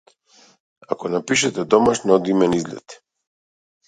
Ако 0.95 1.11
напишете 1.15 1.65
домашно 1.73 2.15
одиме 2.15 2.47
на 2.47 2.57
излет. 2.61 2.97